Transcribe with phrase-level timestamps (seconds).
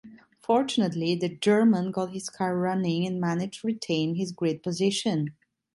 [0.39, 5.35] Fortunately, the German got his car running and managed retain his grid position.